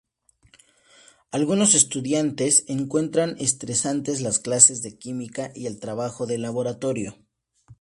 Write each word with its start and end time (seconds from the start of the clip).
Algunos 1.31 1.75
estudiantes 1.75 2.63
encuentran 2.67 3.35
estresantes 3.37 4.21
las 4.21 4.39
clases 4.39 4.81
de 4.81 4.97
química 4.97 5.51
y 5.53 5.67
el 5.67 5.79
trabajo 5.79 6.25
de 6.25 6.39
laboratorio. 6.39 7.17